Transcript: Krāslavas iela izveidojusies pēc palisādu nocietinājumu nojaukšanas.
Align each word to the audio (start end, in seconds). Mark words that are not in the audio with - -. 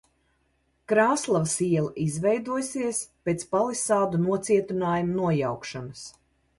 Krāslavas 0.91 1.53
iela 1.65 1.91
izveidojusies 2.05 3.05
pēc 3.29 3.47
palisādu 3.55 4.25
nocietinājumu 4.27 5.19
nojaukšanas. 5.23 6.09